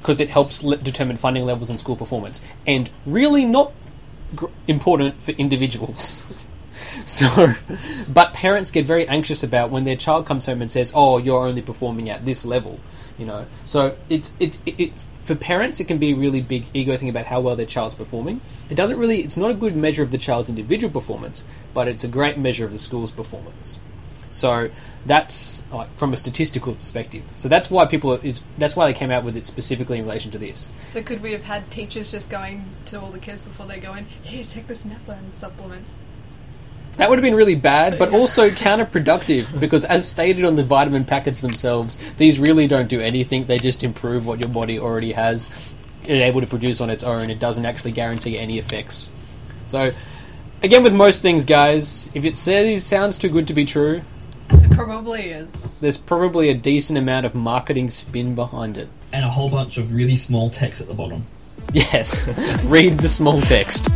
because 0.00 0.20
it 0.20 0.30
helps 0.30 0.64
le- 0.64 0.76
determine 0.76 1.16
funding 1.16 1.44
levels 1.44 1.70
and 1.70 1.78
school 1.78 1.96
performance, 1.96 2.46
and 2.66 2.90
really 3.06 3.44
not 3.44 3.72
gr- 4.34 4.46
important 4.66 5.22
for 5.22 5.30
individuals. 5.32 6.26
so, 7.04 7.54
but 8.12 8.34
parents 8.34 8.70
get 8.70 8.84
very 8.84 9.06
anxious 9.06 9.42
about 9.42 9.70
when 9.70 9.84
their 9.84 9.96
child 9.96 10.26
comes 10.26 10.46
home 10.46 10.60
and 10.60 10.70
says, 10.70 10.92
"Oh, 10.94 11.18
you're 11.18 11.46
only 11.46 11.62
performing 11.62 12.10
at 12.10 12.24
this 12.24 12.44
level." 12.44 12.80
You 13.18 13.26
know, 13.26 13.46
so 13.64 13.96
it's 14.08 14.34
it's 14.40 14.58
it's 14.64 15.10
for 15.22 15.34
parents. 15.34 15.80
It 15.80 15.86
can 15.86 15.98
be 15.98 16.12
a 16.12 16.16
really 16.16 16.40
big 16.40 16.64
ego 16.72 16.96
thing 16.96 17.08
about 17.08 17.26
how 17.26 17.40
well 17.40 17.56
their 17.56 17.66
child's 17.66 17.94
performing. 17.94 18.40
It 18.70 18.74
doesn't 18.74 18.98
really. 18.98 19.18
It's 19.18 19.36
not 19.36 19.50
a 19.50 19.54
good 19.54 19.76
measure 19.76 20.02
of 20.02 20.10
the 20.10 20.18
child's 20.18 20.48
individual 20.48 20.92
performance, 20.92 21.44
but 21.74 21.88
it's 21.88 22.04
a 22.04 22.08
great 22.08 22.38
measure 22.38 22.64
of 22.64 22.72
the 22.72 22.78
school's 22.78 23.10
performance. 23.10 23.80
So 24.32 24.70
that's 25.04 25.70
like, 25.72 25.88
from 25.96 26.12
a 26.14 26.16
statistical 26.16 26.74
perspective. 26.74 27.24
So 27.36 27.48
that's 27.48 27.70
why 27.70 27.84
people 27.86 28.12
is 28.14 28.42
that's 28.58 28.74
why 28.74 28.86
they 28.86 28.98
came 28.98 29.10
out 29.10 29.24
with 29.24 29.36
it 29.36 29.46
specifically 29.46 29.98
in 29.98 30.04
relation 30.04 30.30
to 30.32 30.38
this. 30.38 30.72
So 30.84 31.02
could 31.02 31.22
we 31.22 31.32
have 31.32 31.44
had 31.44 31.70
teachers 31.70 32.10
just 32.10 32.30
going 32.30 32.64
to 32.86 33.00
all 33.00 33.10
the 33.10 33.18
kids 33.18 33.42
before 33.42 33.66
they 33.66 33.78
go 33.78 33.94
in? 33.94 34.06
Here, 34.22 34.42
take 34.42 34.66
this 34.66 34.86
NAPLAN 34.86 35.32
supplement. 35.32 35.84
That 36.98 37.08
would 37.08 37.18
have 37.18 37.24
been 37.24 37.34
really 37.34 37.54
bad, 37.54 37.98
but 37.98 38.12
also 38.12 38.50
counterproductive 38.50 39.58
because, 39.58 39.84
as 39.84 40.08
stated 40.08 40.44
on 40.44 40.56
the 40.56 40.62
vitamin 40.62 41.04
packets 41.04 41.40
themselves, 41.40 42.12
these 42.14 42.38
really 42.38 42.66
don't 42.66 42.88
do 42.88 43.00
anything. 43.00 43.44
They 43.44 43.58
just 43.58 43.82
improve 43.82 44.26
what 44.26 44.38
your 44.40 44.48
body 44.50 44.78
already 44.78 45.12
has 45.12 45.74
and 46.08 46.20
able 46.20 46.40
to 46.42 46.46
produce 46.46 46.80
on 46.80 46.90
its 46.90 47.02
own. 47.02 47.30
It 47.30 47.38
doesn't 47.38 47.64
actually 47.64 47.92
guarantee 47.92 48.38
any 48.38 48.58
effects. 48.58 49.10
So, 49.66 49.90
again, 50.62 50.82
with 50.82 50.94
most 50.94 51.22
things, 51.22 51.44
guys, 51.44 52.10
if 52.14 52.24
it 52.24 52.36
says 52.36 52.84
sounds 52.84 53.16
too 53.18 53.30
good 53.30 53.46
to 53.48 53.54
be 53.54 53.64
true, 53.64 54.02
It 54.50 54.72
probably 54.72 55.22
is. 55.30 55.80
there's 55.80 55.96
probably 55.96 56.50
a 56.50 56.54
decent 56.54 56.98
amount 56.98 57.24
of 57.24 57.34
marketing 57.34 57.88
spin 57.90 58.34
behind 58.34 58.76
it. 58.76 58.88
and 59.14 59.24
a 59.24 59.28
whole 59.28 59.48
bunch 59.48 59.78
of 59.78 59.94
really 59.94 60.16
small 60.16 60.50
text 60.50 60.80
at 60.82 60.88
the 60.88 60.94
bottom. 60.94 61.22
Yes, 61.72 62.28
read 62.64 62.94
the 62.94 63.08
small 63.08 63.40
text. 63.40 63.88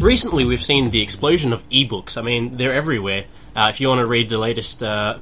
Recently, 0.00 0.46
we've 0.46 0.60
seen 0.60 0.88
the 0.90 1.02
explosion 1.02 1.52
of 1.52 1.68
ebooks. 1.68 2.16
I 2.16 2.22
mean, 2.22 2.56
they're 2.56 2.72
everywhere. 2.72 3.24
Uh, 3.54 3.66
if 3.68 3.80
you 3.82 3.88
want 3.88 4.00
to 4.00 4.06
read 4.06 4.30
the 4.30 4.38
latest 4.38 4.82
uh, 4.82 5.18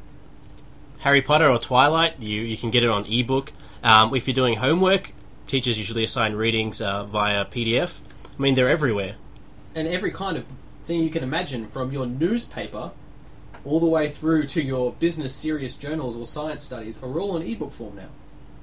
Harry 1.01 1.21
Potter 1.21 1.49
or 1.49 1.59
Twilight, 1.59 2.21
you, 2.21 2.43
you 2.43 2.57
can 2.57 2.71
get 2.71 2.85
it 2.85 2.89
on 2.89 3.05
ebook. 3.07 3.53
Um, 3.83 4.15
if 4.15 4.29
you're 4.29 4.35
doing 4.37 4.55
homework, 4.55 5.13
teachers 5.49 5.79
usually 5.79 6.05
assign 6.05 6.37
readings 6.37 6.81
uh, 6.81 7.05
via 7.05 7.45
PDF. 7.47 8.03
I 8.39 8.41
mean, 8.43 8.55
they're 8.55 8.69
everywhere. 8.69 9.17
and 9.75 9.89
every 9.89 10.11
kind 10.11 10.37
of 10.37 10.47
thing 10.83 11.01
you 11.01 11.11
can 11.11 11.23
imagine 11.23 11.67
from 11.67 11.93
your 11.93 12.07
newspaper 12.07 12.93
all 13.65 13.81
the 13.81 13.89
way 13.89 14.09
through 14.09 14.45
to 14.47 14.63
your 14.63 14.93
business 14.95 15.35
serious 15.35 15.77
journals 15.77 16.17
or 16.17 16.25
science 16.25 16.65
studies 16.65 17.03
are 17.03 17.21
all 17.21 17.37
in 17.37 17.43
ebook 17.43 17.73
form 17.73 17.97
now. 17.97 18.09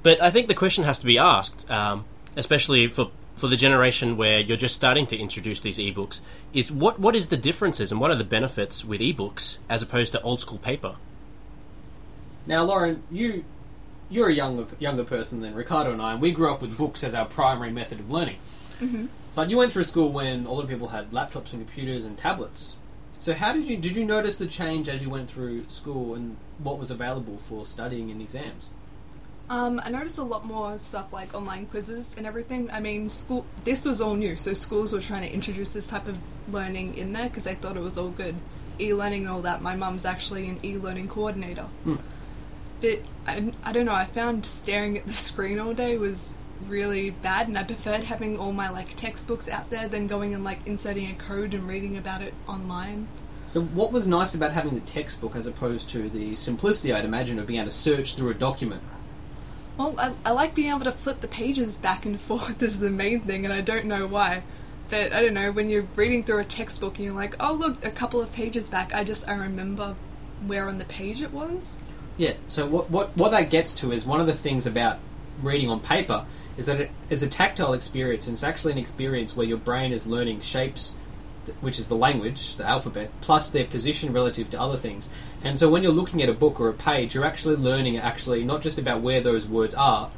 But 0.01 0.21
I 0.21 0.29
think 0.29 0.47
the 0.47 0.53
question 0.53 0.83
has 0.85 0.99
to 0.99 1.05
be 1.05 1.17
asked, 1.17 1.69
um, 1.69 2.05
especially 2.35 2.87
for 2.87 3.11
for 3.35 3.47
the 3.47 3.55
generation 3.55 4.17
where 4.17 4.39
you're 4.39 4.57
just 4.57 4.75
starting 4.75 5.05
to 5.07 5.17
introduce 5.17 5.59
these 5.59 5.77
ebooks, 5.77 6.21
is 6.53 6.71
what 6.71 6.99
what 6.99 7.15
is 7.15 7.27
the 7.27 7.37
differences 7.37 7.91
and 7.91 7.99
what 7.99 8.11
are 8.11 8.15
the 8.15 8.23
benefits 8.23 8.85
with 8.85 9.01
ebooks 9.01 9.57
as 9.69 9.83
opposed 9.83 10.11
to 10.13 10.21
old 10.21 10.39
school 10.41 10.57
paper? 10.57 10.95
Now, 12.47 12.63
Lauren, 12.63 13.03
you 13.11 13.43
you're 14.09 14.29
a 14.29 14.33
younger 14.33 14.67
younger 14.79 15.03
person 15.03 15.41
than 15.41 15.53
Ricardo 15.55 15.91
and 15.91 16.01
I, 16.01 16.13
and 16.13 16.21
we 16.21 16.31
grew 16.31 16.51
up 16.51 16.61
with 16.61 16.77
books 16.77 17.03
as 17.03 17.13
our 17.13 17.25
primary 17.25 17.71
method 17.71 17.99
of 17.99 18.11
learning. 18.11 18.37
Mm-hmm. 18.79 19.07
But 19.35 19.49
you 19.49 19.57
went 19.57 19.71
through 19.71 19.83
school 19.83 20.11
when 20.11 20.45
a 20.45 20.51
lot 20.51 20.63
of 20.63 20.69
people 20.69 20.89
had 20.89 21.11
laptops 21.11 21.53
and 21.53 21.65
computers 21.65 22.05
and 22.05 22.17
tablets. 22.17 22.79
So, 23.17 23.33
how 23.33 23.53
did 23.53 23.65
you 23.65 23.77
did 23.77 23.95
you 23.95 24.05
notice 24.05 24.37
the 24.37 24.47
change 24.47 24.87
as 24.87 25.03
you 25.03 25.09
went 25.09 25.29
through 25.29 25.67
school 25.67 26.15
and 26.15 26.37
what 26.59 26.79
was 26.79 26.91
available 26.91 27.37
for 27.37 27.65
studying 27.65 28.11
and 28.11 28.21
exams? 28.21 28.73
Um, 29.49 29.79
I 29.83 29.91
noticed 29.91 30.17
a 30.17 30.23
lot 30.23 30.45
more 30.45 30.77
stuff 30.77 31.13
like 31.13 31.35
online 31.35 31.67
quizzes 31.67 32.17
and 32.17 32.25
everything. 32.25 32.69
I 32.71 32.79
mean, 32.79 33.09
school. 33.09 33.45
This 33.63 33.85
was 33.85 34.01
all 34.01 34.15
new, 34.15 34.35
so 34.35 34.53
schools 34.53 34.91
were 34.91 35.01
trying 35.01 35.27
to 35.27 35.33
introduce 35.33 35.73
this 35.73 35.89
type 35.89 36.07
of 36.07 36.19
learning 36.51 36.97
in 36.97 37.13
there 37.13 37.27
because 37.27 37.43
they 37.43 37.53
thought 37.53 37.77
it 37.77 37.83
was 37.83 37.97
all 37.97 38.09
good. 38.09 38.35
E-learning 38.79 39.21
and 39.21 39.29
all 39.29 39.41
that. 39.41 39.61
My 39.61 39.75
mum's 39.75 40.03
actually 40.03 40.49
an 40.49 40.59
e-learning 40.63 41.07
coordinator. 41.07 41.65
But 42.81 43.01
I, 43.27 43.51
I 43.63 43.71
don't 43.71 43.85
know. 43.85 43.93
I 43.93 44.05
found 44.05 44.45
staring 44.45 44.97
at 44.97 45.05
the 45.05 45.13
screen 45.13 45.59
all 45.59 45.73
day 45.73 45.97
was 45.97 46.35
really 46.67 47.11
bad, 47.11 47.47
and 47.47 47.57
I 47.57 47.63
preferred 47.63 48.03
having 48.03 48.37
all 48.37 48.51
my 48.51 48.69
like 48.69 48.95
textbooks 48.95 49.47
out 49.47 49.69
there 49.69 49.87
than 49.87 50.07
going 50.07 50.33
and 50.33 50.43
like 50.43 50.65
inserting 50.65 51.11
a 51.11 51.15
code 51.15 51.53
and 51.53 51.67
reading 51.67 51.97
about 51.97 52.21
it 52.21 52.33
online. 52.47 53.07
So, 53.45 53.61
what 53.61 53.91
was 53.91 54.07
nice 54.07 54.33
about 54.33 54.53
having 54.53 54.73
the 54.73 54.81
textbook 54.81 55.35
as 55.35 55.45
opposed 55.45 55.87
to 55.89 56.09
the 56.09 56.35
simplicity, 56.35 56.91
I'd 56.93 57.05
imagine, 57.05 57.37
of 57.37 57.45
being 57.45 57.59
able 57.59 57.69
to 57.69 57.75
search 57.75 58.15
through 58.15 58.31
a 58.31 58.33
document? 58.33 58.81
Well, 59.77 59.95
I, 59.97 60.13
I 60.25 60.31
like 60.31 60.55
being 60.55 60.69
able 60.69 60.81
to 60.81 60.91
flip 60.91 61.21
the 61.21 61.27
pages 61.27 61.77
back 61.77 62.05
and 62.05 62.19
forth 62.29 62.61
is 62.61 62.79
the 62.79 62.89
main 62.89 63.19
thing, 63.19 63.45
and 63.45 63.53
I 63.53 63.61
don't 63.61 63.85
know 63.85 64.07
why. 64.07 64.43
But 64.89 65.13
I 65.13 65.21
don't 65.21 65.33
know, 65.33 65.51
when 65.51 65.69
you're 65.69 65.87
reading 65.95 66.23
through 66.23 66.39
a 66.39 66.43
textbook 66.43 66.97
and 66.97 67.05
you're 67.05 67.15
like, 67.15 67.35
oh, 67.39 67.53
look, 67.53 67.83
a 67.83 67.89
couple 67.89 68.21
of 68.21 68.31
pages 68.31 68.69
back, 68.69 68.93
I 68.93 69.03
just, 69.03 69.27
I 69.27 69.33
remember 69.33 69.95
where 70.45 70.67
on 70.67 70.77
the 70.77 70.85
page 70.85 71.23
it 71.23 71.33
was. 71.33 71.81
Yeah. 72.17 72.33
So, 72.45 72.65
what 72.67 72.89
what 72.89 73.17
what 73.17 73.31
that 73.31 73.49
gets 73.49 73.73
to 73.81 73.91
is 73.91 74.05
one 74.05 74.21
of 74.21 74.27
the 74.27 74.33
things 74.33 74.65
about 74.65 74.99
reading 75.41 75.69
on 75.69 75.79
paper 75.79 76.25
is 76.57 76.67
that 76.67 76.79
it 76.79 76.91
is 77.09 77.23
a 77.23 77.29
tactile 77.29 77.73
experience, 77.73 78.27
and 78.27 78.33
it's 78.33 78.43
actually 78.43 78.71
an 78.73 78.77
experience 78.77 79.35
where 79.35 79.45
your 79.45 79.57
brain 79.57 79.91
is 79.91 80.07
learning 80.07 80.39
shapes, 80.39 81.01
which 81.61 81.79
is 81.79 81.87
the 81.87 81.95
language, 81.95 82.55
the 82.55 82.65
alphabet, 82.65 83.11
plus 83.21 83.49
their 83.49 83.65
position 83.65 84.13
relative 84.13 84.49
to 84.49 84.59
other 84.59 84.77
things. 84.77 85.09
And 85.43 85.57
so 85.57 85.69
when 85.69 85.83
you're 85.83 85.91
looking 85.91 86.21
at 86.21 86.29
a 86.29 86.33
book 86.33 86.59
or 86.59 86.69
a 86.69 86.73
page, 86.73 87.15
you're 87.15 87.25
actually 87.25 87.55
learning 87.55 87.97
actually 87.97 88.43
not 88.43 88.61
just 88.61 88.77
about 88.77 89.01
where 89.01 89.21
those 89.21 89.47
words 89.47 89.75
are 89.75 90.09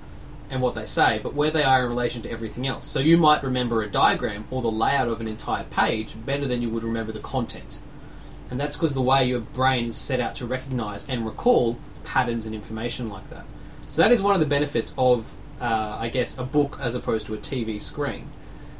and 0.50 0.62
what 0.62 0.75
they 0.75 0.86
say, 0.86 1.19
but 1.22 1.34
where 1.34 1.51
they 1.51 1.63
are 1.63 1.84
in 1.84 1.89
relation 1.89 2.22
to 2.22 2.31
everything 2.31 2.65
else. 2.65 2.88
So 2.88 3.00
you 3.00 3.17
might 3.17 3.43
remember 3.43 3.84
a 3.84 3.89
diagram 3.89 4.46
or 4.50 4.62
the 4.62 4.72
layout 4.72 5.07
of 5.07 5.19
an 5.22 5.27
entire 5.27 5.65
page 5.65 6.15
better 6.25 6.46
than 6.46 6.62
you 6.62 6.69
would 6.69 6.84
remember 6.84 7.12
the 7.12 7.19
content. 7.19 7.79
And 8.50 8.60
that's 8.60 8.77
because 8.77 8.93
the 8.93 9.01
way 9.01 9.25
your 9.25 9.41
brain 9.41 9.88
is 9.88 9.98
set 9.98 10.19
out 10.19 10.36
to 10.36 10.46
recognize 10.46 11.10
and 11.10 11.25
recall 11.25 11.77
patterns 12.03 12.46
and 12.46 12.55
information 12.55 13.10
like 13.10 13.29
that. 13.29 13.46
So 13.89 14.01
that 14.01 14.12
is 14.12 14.22
one 14.22 14.34
of 14.34 14.39
the 14.39 14.46
benefits 14.46 14.93
of, 14.98 15.36
uh, 15.60 15.98
I 16.00 16.10
guess, 16.10 16.38
a 16.38 16.43
book 16.43 16.77
as 16.81 16.96
opposed 16.96 17.25
to 17.27 17.34
a 17.34 17.38
TV 17.38 17.79
screen. 17.79 18.29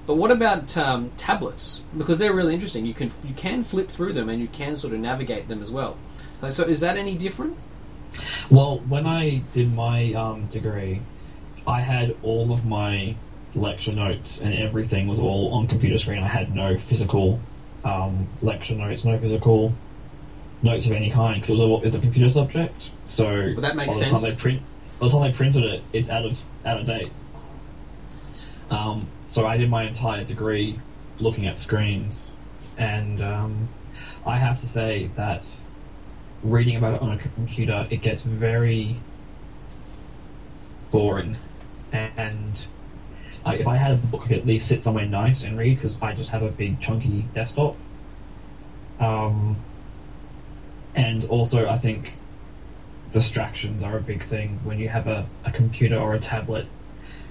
But 0.08 0.16
what 0.16 0.32
about 0.32 0.76
um, 0.78 1.10
tablets? 1.12 1.84
Because 1.96 2.18
they're 2.18 2.34
really 2.34 2.54
interesting. 2.54 2.86
You 2.86 2.94
can 2.94 3.12
you 3.26 3.34
can 3.36 3.64
flip 3.64 3.90
through 3.90 4.14
them 4.14 4.30
and 4.30 4.42
you 4.42 4.48
can 4.48 4.78
sort 4.78 4.94
of 4.94 5.00
navigate 5.00 5.50
them 5.50 5.62
as 5.62 5.70
well. 5.70 5.98
So 6.50 6.64
is 6.64 6.80
that 6.80 6.96
any 6.98 7.16
different? 7.16 7.58
Well, 8.50 8.80
when 8.88 9.06
I 9.06 9.44
did 9.54 9.74
my 9.74 10.14
um, 10.14 10.46
degree, 10.48 11.02
I 11.68 11.82
had 11.82 12.16
all 12.24 12.52
of 12.52 12.66
my 12.66 13.16
lecture 13.54 13.92
notes 13.92 14.42
and 14.42 14.54
everything 14.54 15.08
was 15.08 15.20
all 15.20 15.54
on 15.54 15.68
computer 15.68 15.98
screen. 15.98 16.24
I 16.24 16.28
had 16.28 16.56
no 16.56 16.78
physical 16.78 17.40
um, 17.84 18.28
lecture 18.42 18.76
notes, 18.76 19.04
no 19.04 19.18
physical 19.18 19.74
notes 20.64 20.86
of 20.86 20.94
any 20.94 21.10
kind 21.12 21.42
because 21.42 21.60
it 21.60 21.68
was 21.68 21.84
a, 21.84 21.88
it's 21.88 21.96
a 21.98 22.00
computer 22.00 22.30
subject. 22.30 22.92
So 23.04 23.26
Well, 23.26 23.56
that 23.56 23.76
makes 23.76 24.00
the 24.00 24.06
time 24.06 24.20
sense. 24.20 24.36
they 24.36 24.42
print, 24.42 24.62
by 25.00 25.08
the 25.08 25.12
time 25.12 25.32
they 25.32 25.36
printed 25.36 25.64
it, 25.66 25.84
it's 25.92 26.10
out 26.10 26.26
of 26.26 26.42
out 26.66 26.80
of 26.80 26.88
date. 26.88 27.12
Um, 28.70 29.08
so 29.38 29.46
I 29.46 29.58
did 29.58 29.70
my 29.70 29.84
entire 29.84 30.24
degree 30.24 30.80
looking 31.20 31.46
at 31.46 31.60
screens, 31.60 32.28
and 32.76 33.22
um, 33.22 33.70
I 34.26 34.40
have 34.40 34.58
to 34.62 34.68
say 34.68 35.12
that 35.16 35.48
reading 36.42 36.76
about 36.76 36.96
it 36.96 37.02
on 37.04 37.12
a 37.12 37.18
computer, 37.20 37.86
it 37.92 38.02
gets 38.02 38.24
very 38.24 38.96
boring. 40.90 41.38
And 41.92 42.66
I, 43.46 43.58
if 43.58 43.68
I 43.68 43.76
had 43.76 43.92
a 43.92 43.98
book, 43.98 44.24
I 44.24 44.28
could 44.30 44.38
at 44.38 44.48
least 44.48 44.68
sit 44.68 44.82
somewhere 44.82 45.06
nice 45.06 45.44
and 45.44 45.56
read 45.56 45.76
because 45.76 46.02
I 46.02 46.14
just 46.14 46.32
have 46.32 46.42
a 46.42 46.50
big 46.50 46.80
chunky 46.80 47.24
desktop. 47.36 47.76
Um, 49.00 49.56
and 50.96 51.24
also, 51.26 51.68
I 51.68 51.78
think 51.78 52.12
distractions 53.12 53.84
are 53.84 53.98
a 53.98 54.02
big 54.02 54.24
thing 54.24 54.58
when 54.64 54.80
you 54.80 54.88
have 54.88 55.06
a, 55.06 55.28
a 55.46 55.52
computer 55.52 55.98
or 55.98 56.16
a 56.16 56.20
tablet. 56.20 56.66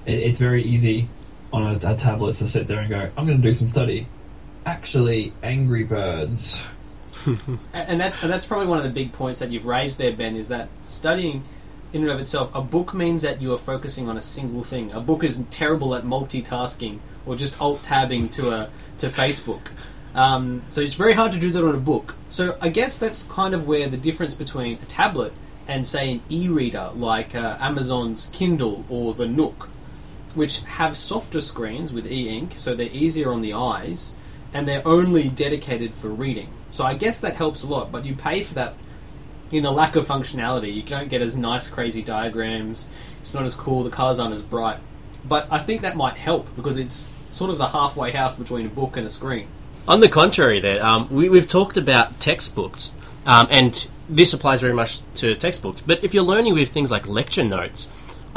It, 0.06 0.20
it's 0.20 0.38
very 0.38 0.62
easy 0.62 1.08
on 1.56 1.74
a, 1.74 1.92
a 1.92 1.96
tablet 1.96 2.36
to 2.36 2.46
sit 2.46 2.66
there 2.66 2.80
and 2.80 2.88
go, 2.88 3.08
I'm 3.16 3.26
going 3.26 3.40
to 3.40 3.42
do 3.42 3.52
some 3.52 3.68
study. 3.68 4.06
Actually, 4.64 5.32
Angry 5.42 5.84
Birds. 5.84 6.74
And 7.74 7.98
that's 7.98 8.22
and 8.22 8.30
that's 8.30 8.46
probably 8.46 8.68
one 8.68 8.78
of 8.78 8.84
the 8.84 8.90
big 8.90 9.12
points 9.12 9.40
that 9.40 9.50
you've 9.50 9.64
raised 9.64 9.98
there, 9.98 10.12
Ben. 10.12 10.36
Is 10.36 10.48
that 10.48 10.68
studying 10.82 11.42
in 11.92 12.02
and 12.02 12.10
of 12.10 12.20
itself, 12.20 12.54
a 12.54 12.60
book 12.60 12.94
means 12.94 13.22
that 13.22 13.40
you 13.40 13.52
are 13.54 13.58
focusing 13.58 14.08
on 14.08 14.16
a 14.16 14.22
single 14.22 14.62
thing. 14.62 14.92
A 14.92 15.00
book 15.00 15.24
isn't 15.24 15.50
terrible 15.50 15.94
at 15.94 16.04
multitasking 16.04 16.98
or 17.24 17.36
just 17.36 17.60
alt 17.60 17.82
tabbing 17.82 18.28
to 18.30 18.50
a 18.50 18.70
to 18.98 19.06
Facebook. 19.06 19.70
Um, 20.14 20.62
so 20.68 20.80
it's 20.80 20.94
very 20.94 21.12
hard 21.12 21.32
to 21.32 21.38
do 21.38 21.50
that 21.50 21.64
on 21.64 21.74
a 21.74 21.80
book. 21.80 22.14
So 22.28 22.56
I 22.60 22.68
guess 22.70 22.98
that's 22.98 23.24
kind 23.24 23.54
of 23.54 23.66
where 23.66 23.88
the 23.88 23.96
difference 23.96 24.34
between 24.34 24.74
a 24.74 24.86
tablet 24.86 25.32
and 25.68 25.86
say 25.86 26.12
an 26.12 26.20
e-reader 26.28 26.90
like 26.94 27.34
uh, 27.34 27.58
Amazon's 27.60 28.30
Kindle 28.32 28.84
or 28.88 29.14
the 29.14 29.26
Nook, 29.26 29.68
which 30.36 30.62
have 30.64 30.96
softer 30.96 31.40
screens 31.40 31.92
with 31.92 32.10
e-ink, 32.10 32.52
so 32.54 32.74
they're 32.74 32.88
easier 32.92 33.32
on 33.32 33.40
the 33.40 33.54
eyes, 33.54 34.16
and 34.54 34.68
they're 34.68 34.86
only 34.86 35.28
dedicated 35.28 35.92
for 35.92 36.08
reading. 36.08 36.48
So 36.68 36.84
I 36.84 36.94
guess 36.94 37.20
that 37.20 37.34
helps 37.34 37.64
a 37.64 37.66
lot, 37.66 37.90
but 37.90 38.04
you 38.04 38.14
pay 38.14 38.42
for 38.42 38.54
that 38.54 38.74
in 39.50 39.64
a 39.64 39.70
lack 39.70 39.96
of 39.96 40.06
functionality. 40.06 40.72
You 40.74 40.82
don't 40.82 41.08
get 41.08 41.22
as 41.22 41.36
nice, 41.36 41.68
crazy 41.68 42.02
diagrams. 42.02 42.90
It's 43.20 43.34
not 43.34 43.44
as 43.44 43.54
cool. 43.54 43.82
The 43.82 43.90
colours 43.90 44.18
aren't 44.18 44.32
as 44.32 44.42
bright. 44.42 44.78
But 45.24 45.48
I 45.50 45.58
think 45.58 45.82
that 45.82 45.96
might 45.96 46.16
help 46.16 46.54
because 46.56 46.76
it's 46.76 46.94
sort 47.30 47.50
of 47.50 47.58
the 47.58 47.68
halfway 47.68 48.12
house 48.12 48.36
between 48.36 48.66
a 48.66 48.68
book 48.68 48.96
and 48.96 49.06
a 49.06 49.10
screen. 49.10 49.48
On 49.88 50.00
the 50.00 50.08
contrary, 50.08 50.60
there 50.60 50.84
um, 50.84 51.08
we, 51.10 51.28
we've 51.28 51.48
talked 51.48 51.76
about 51.76 52.18
textbooks, 52.20 52.92
um, 53.24 53.46
and 53.50 53.86
this 54.08 54.32
applies 54.32 54.60
very 54.60 54.72
much 54.72 55.00
to 55.14 55.34
textbooks. 55.36 55.80
But 55.80 56.02
if 56.02 56.12
you're 56.12 56.24
learning 56.24 56.54
with 56.54 56.68
things 56.70 56.90
like 56.90 57.06
lecture 57.06 57.44
notes, 57.44 57.88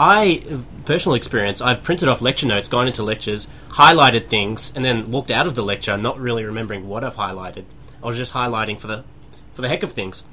I 0.01 0.41
personal 0.85 1.15
experience, 1.15 1.61
I've 1.61 1.83
printed 1.83 2.07
off 2.07 2.21
lecture 2.21 2.47
notes, 2.47 2.69
gone 2.69 2.87
into 2.87 3.03
lectures, 3.03 3.49
highlighted 3.67 4.27
things, 4.27 4.73
and 4.73 4.85
then 4.85 5.11
walked 5.11 5.29
out 5.29 5.45
of 5.45 5.55
the 5.55 5.61
lecture 5.61 5.97
not 5.97 6.17
really 6.17 6.45
remembering 6.45 6.87
what 6.87 7.03
I've 7.03 7.17
highlighted. 7.17 7.65
I 8.01 8.07
was 8.07 8.15
just 8.15 8.33
highlighting 8.33 8.79
for 8.79 8.87
the 8.87 9.03
for 9.51 9.61
the 9.61 9.67
heck 9.67 9.83
of 9.83 9.91
things. 9.91 10.23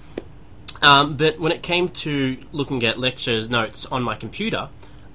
Um, 0.83 1.17
but 1.17 1.41
when 1.41 1.51
it 1.51 1.65
came 1.65 1.89
to 1.89 2.39
looking 2.53 2.85
at 2.85 2.97
lectures 2.97 3.51
notes 3.51 3.87
on 3.87 4.05
my 4.05 4.15
computer, 4.15 4.69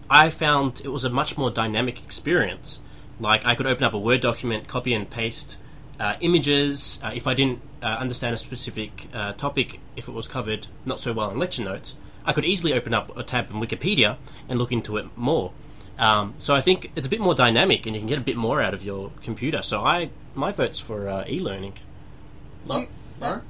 I 0.10 0.30
found 0.30 0.82
it 0.84 0.90
was 0.90 1.06
a 1.06 1.10
much 1.10 1.38
more 1.38 1.50
dynamic 1.50 2.04
experience. 2.04 2.82
Like 3.22 3.46
I 3.46 3.56
could 3.56 3.68
open 3.68 3.86
up 3.86 3.94
a 3.94 4.00
Word 4.00 4.20
document, 4.20 4.68
copy 4.68 4.94
and 4.94 5.10
paste 5.10 5.60
uh, 5.98 6.18
images. 6.20 7.00
Uh, 7.02 7.12
if 7.16 7.26
I 7.26 7.34
didn't 7.36 7.62
uh, 7.82 7.86
understand 7.86 8.34
a 8.34 8.38
specific 8.38 9.08
uh, 9.14 9.32
topic, 9.32 9.80
if 9.96 10.10
it 10.10 10.12
was 10.12 10.28
covered 10.28 10.68
not 10.84 11.00
so 11.00 11.14
well 11.14 11.32
in 11.32 11.40
lecture 11.40 11.64
notes, 11.64 11.96
I 12.26 12.34
could 12.34 12.46
easily 12.46 12.74
open 12.74 12.94
up 12.94 13.16
a 13.18 13.24
tab 13.24 13.50
in 13.50 13.58
Wikipedia 13.58 14.18
and 14.48 14.60
look 14.60 14.72
into 14.72 14.98
it 14.98 15.06
more. 15.18 15.52
Um, 15.98 16.34
so 16.38 16.56
I 16.56 16.62
think 16.62 16.92
it's 16.96 17.08
a 17.08 17.10
bit 17.10 17.20
more 17.20 17.36
dynamic, 17.36 17.86
and 17.86 17.96
you 17.96 18.02
can 18.02 18.08
get 18.08 18.18
a 18.18 18.22
bit 18.22 18.38
more 18.38 18.62
out 18.62 18.74
of 18.74 18.84
your 18.84 19.12
computer. 19.24 19.62
So 19.62 19.84
I 19.84 20.10
my 20.34 20.52
vote's 20.52 20.80
for 20.80 21.08
uh, 21.08 21.26
e-learning. 21.28 21.74
Lau- 22.68 22.88
Lauren? 23.20 23.42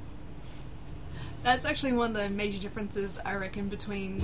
That's 1.42 1.64
actually 1.64 1.92
one 1.92 2.14
of 2.14 2.22
the 2.22 2.30
major 2.30 2.60
differences, 2.60 3.18
I 3.24 3.34
reckon, 3.34 3.68
between 3.68 4.22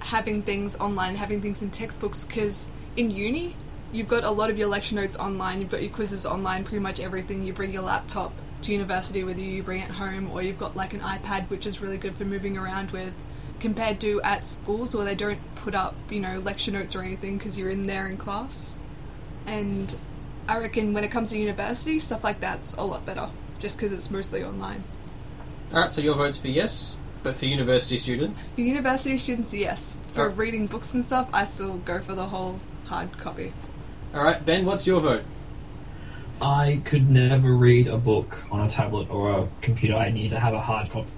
having 0.00 0.42
things 0.42 0.78
online 0.78 1.10
and 1.10 1.18
having 1.18 1.40
things 1.40 1.62
in 1.62 1.70
textbooks. 1.70 2.24
Because 2.24 2.70
in 2.96 3.10
uni, 3.10 3.56
you've 3.92 4.08
got 4.08 4.24
a 4.24 4.30
lot 4.30 4.50
of 4.50 4.58
your 4.58 4.68
lecture 4.68 4.94
notes 4.94 5.18
online, 5.18 5.60
you've 5.60 5.70
got 5.70 5.82
your 5.82 5.90
quizzes 5.90 6.26
online, 6.26 6.64
pretty 6.64 6.82
much 6.82 7.00
everything. 7.00 7.42
You 7.42 7.52
bring 7.52 7.72
your 7.72 7.82
laptop 7.82 8.32
to 8.62 8.72
university, 8.72 9.24
whether 9.24 9.40
you 9.40 9.62
bring 9.62 9.82
it 9.82 9.90
home 9.90 10.30
or 10.30 10.42
you've 10.42 10.58
got 10.58 10.76
like 10.76 10.92
an 10.92 11.00
iPad, 11.00 11.48
which 11.50 11.66
is 11.66 11.80
really 11.80 11.98
good 11.98 12.14
for 12.14 12.24
moving 12.24 12.56
around 12.56 12.90
with. 12.90 13.12
Compared 13.60 14.00
to 14.00 14.20
at 14.22 14.44
schools 14.44 14.94
where 14.94 15.04
they 15.04 15.14
don't 15.14 15.38
put 15.56 15.74
up, 15.74 15.94
you 16.10 16.20
know, 16.20 16.38
lecture 16.40 16.70
notes 16.72 16.94
or 16.94 17.02
anything 17.02 17.38
because 17.38 17.58
you're 17.58 17.70
in 17.70 17.86
there 17.86 18.06
in 18.06 18.16
class. 18.16 18.78
And 19.46 19.94
I 20.48 20.58
reckon 20.58 20.92
when 20.92 21.04
it 21.04 21.10
comes 21.10 21.30
to 21.30 21.38
university, 21.38 21.98
stuff 21.98 22.22
like 22.22 22.40
that's 22.40 22.74
a 22.74 22.82
lot 22.82 23.04
better, 23.06 23.28
just 23.58 23.78
because 23.78 23.92
it's 23.92 24.10
mostly 24.10 24.44
online. 24.44 24.82
Alright, 25.72 25.90
so 25.90 26.00
your 26.02 26.14
vote's 26.14 26.40
for 26.40 26.48
yes. 26.48 26.96
but 27.22 27.34
for 27.34 27.46
university 27.46 27.98
students. 27.98 28.52
For 28.52 28.60
university 28.60 29.16
students, 29.16 29.52
yes. 29.52 29.98
For 30.12 30.26
Oh. 30.26 30.34
reading 30.34 30.66
books 30.66 30.94
and 30.94 31.04
stuff, 31.04 31.28
I 31.32 31.42
still 31.44 31.78
go 31.78 32.00
for 32.00 32.14
the 32.14 32.26
whole 32.26 32.58
hard 32.84 33.16
copy. 33.18 33.52
All 34.14 34.22
right, 34.22 34.44
Ben, 34.44 34.64
what's 34.64 34.86
your 34.86 35.00
vote? 35.00 35.24
I 36.40 36.82
could 36.84 37.10
never 37.10 37.52
read 37.54 37.88
a 37.88 37.96
book 37.96 38.44
on 38.52 38.60
a 38.60 38.68
tablet 38.68 39.10
or 39.10 39.30
a 39.32 39.48
computer. 39.62 39.96
I 39.96 40.10
need 40.10 40.30
to 40.30 40.38
have 40.38 40.54
a 40.54 40.60
hard 40.60 40.90
copy. 40.90 41.10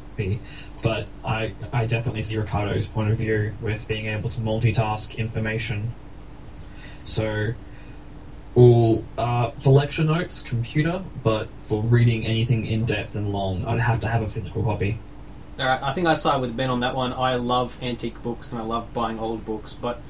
But 0.83 1.07
I, 1.25 1.53
I 1.73 1.87
definitely 1.87 2.23
see 2.23 2.37
Ricardo's 2.37 2.87
point 2.87 3.11
of 3.11 3.19
view 3.19 3.55
with 3.61 3.87
being 3.89 4.07
able 4.07 4.31
to 4.31 4.41
multitask 4.41 5.17
information. 5.17 5.93
So, 7.05 7.55
all 8.55 9.05
uh, 9.17 9.51
for 9.53 9.71
lecture 9.71 10.05
notes, 10.05 10.43
computer. 10.43 11.03
But 11.23 11.49
for 11.63 11.83
reading 11.83 12.27
anything 12.27 12.67
in 12.67 12.85
depth 12.85 13.15
and 13.15 13.33
long, 13.33 13.65
I'd 13.65 13.81
have 13.81 14.01
to 14.01 14.09
have 14.09 14.23
a 14.23 14.29
physical 14.29 14.63
copy. 14.63 14.99
All 15.59 15.67
right, 15.67 15.83
I 15.83 15.93
think 15.93 16.07
I 16.07 16.15
side 16.15 16.41
with 16.41 16.57
Ben 16.57 16.71
on 16.71 16.81
that 16.81 16.95
one. 16.95 17.13
I 17.13 17.35
love 17.35 17.83
antique 17.83 18.23
books 18.23 18.53
and 18.53 18.61
I 18.61 18.65
love 18.65 18.93
buying 18.95 19.19
old 19.19 19.45
books, 19.45 19.75
but 19.75 20.01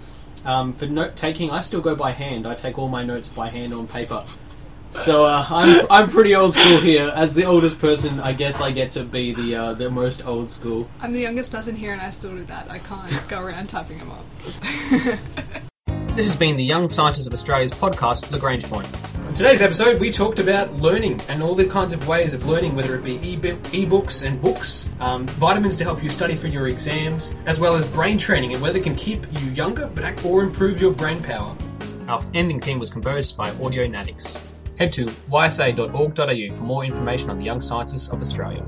um, 0.44 0.72
for 0.72 0.86
note 0.86 1.16
taking, 1.16 1.50
I 1.50 1.62
still 1.62 1.80
go 1.80 1.96
by 1.96 2.12
hand. 2.12 2.46
I 2.46 2.54
take 2.54 2.78
all 2.78 2.88
my 2.88 3.02
notes 3.02 3.28
by 3.28 3.48
hand 3.48 3.72
on 3.72 3.86
paper. 3.86 4.24
So 4.90 5.24
uh, 5.24 5.44
I'm 5.48 5.86
I'm 5.90 6.08
pretty 6.08 6.34
old 6.34 6.54
school 6.54 6.80
here. 6.80 7.12
As 7.14 7.34
the 7.34 7.44
oldest 7.44 7.78
person, 7.78 8.20
I 8.20 8.32
guess 8.32 8.60
I 8.60 8.72
get 8.72 8.90
to 8.92 9.04
be 9.04 9.32
the 9.32 9.54
uh, 9.54 9.74
the 9.74 9.90
most 9.90 10.26
old 10.26 10.50
school. 10.50 10.88
I'm 11.00 11.12
the 11.12 11.20
youngest 11.20 11.52
person 11.52 11.76
here 11.76 11.92
and 11.92 12.00
I 12.00 12.10
still 12.10 12.34
do 12.34 12.42
that. 12.44 12.70
I 12.70 12.78
can't 12.78 13.24
go 13.28 13.42
around 13.42 13.68
typing 13.68 13.98
them 13.98 14.10
up. 14.10 15.18
This 16.18 16.26
has 16.26 16.34
been 16.36 16.56
the 16.56 16.64
Young 16.64 16.88
Scientists 16.88 17.28
of 17.28 17.32
Australia's 17.32 17.70
podcast, 17.70 18.32
Lagrange 18.32 18.64
Point. 18.64 18.88
In 19.28 19.32
today's 19.34 19.62
episode, 19.62 20.00
we 20.00 20.10
talked 20.10 20.40
about 20.40 20.72
learning 20.72 21.20
and 21.28 21.40
all 21.40 21.54
the 21.54 21.68
kinds 21.68 21.92
of 21.92 22.08
ways 22.08 22.34
of 22.34 22.44
learning, 22.44 22.74
whether 22.74 22.96
it 22.96 23.04
be 23.04 23.20
e- 23.22 23.38
e-books 23.70 24.24
and 24.24 24.42
books, 24.42 24.92
um, 24.98 25.28
vitamins 25.28 25.76
to 25.76 25.84
help 25.84 26.02
you 26.02 26.08
study 26.08 26.34
for 26.34 26.48
your 26.48 26.66
exams, 26.66 27.38
as 27.46 27.60
well 27.60 27.76
as 27.76 27.86
brain 27.86 28.18
training 28.18 28.52
and 28.52 28.60
whether 28.60 28.80
it 28.80 28.82
can 28.82 28.96
keep 28.96 29.26
you 29.30 29.48
younger 29.52 29.86
but 29.94 30.24
or 30.26 30.42
improve 30.42 30.80
your 30.80 30.92
brain 30.92 31.22
power. 31.22 31.54
Our 32.08 32.20
ending 32.34 32.58
theme 32.58 32.80
was 32.80 32.90
composed 32.90 33.36
by 33.36 33.52
Audionautix. 33.52 34.42
Head 34.78 34.92
to 34.92 35.06
ysa.org.au 35.06 36.54
for 36.54 36.62
more 36.64 36.84
information 36.84 37.30
on 37.30 37.38
the 37.38 37.44
Young 37.44 37.60
Scientists 37.60 38.12
of 38.12 38.20
Australia. 38.20 38.64